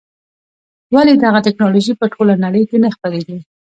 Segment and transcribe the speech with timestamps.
[0.95, 3.37] ولې دغه ټکنالوژي په ټوله نړۍ کې نه خپرېږي.